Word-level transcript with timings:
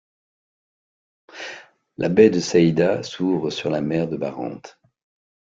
La 1.97 2.09
baie 2.09 2.31
de 2.31 2.39
Saïda 2.39 3.03
s'ouvre 3.03 3.51
sur 3.51 3.69
la 3.69 3.81
mer 3.81 4.07
de 4.07 4.17
Barents. 4.17 4.63